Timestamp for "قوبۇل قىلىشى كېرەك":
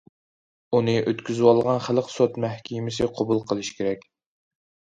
3.21-4.09